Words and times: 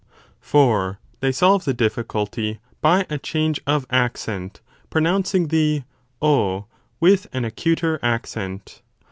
5 0.39 0.49
For 0.49 0.99
they 1.19 1.31
solve 1.31 1.63
the 1.63 1.75
difficulty 1.75 2.59
by 2.81 3.05
a 3.07 3.19
change 3.19 3.61
of 3.67 3.85
accent, 3.91 4.59
pronouncing 4.89 5.49
the 5.49 5.83
ov 6.23 6.65
with 6.99 7.27
an 7.33 7.45
acuter 7.45 7.99
accent. 8.01 8.81